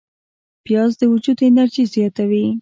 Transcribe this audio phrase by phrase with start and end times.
[0.65, 2.45] پیاز د وجود انرژي زیاتوي